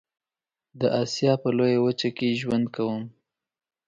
[0.79, 3.03] د آسيا په لويه وچه کې ژوند کوم.